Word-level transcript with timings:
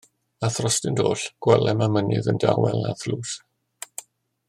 A 0.45 0.47
throstynt 0.55 1.01
oll 1.09 1.25
gwelem 1.47 1.85
y 1.87 1.89
mynydd 1.97 2.31
yn 2.33 2.43
dawel 2.45 2.91
a 2.93 2.95
thlws. 3.03 3.39